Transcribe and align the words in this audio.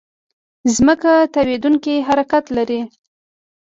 ځمکه 0.75 1.11
تاوېدونکې 1.33 1.95
حرکت 2.07 2.45
لري. 2.57 2.81